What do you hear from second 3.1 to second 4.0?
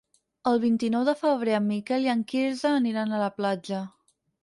a la platja.